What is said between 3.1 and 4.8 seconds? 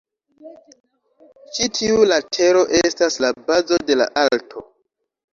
la "bazo" de la alto.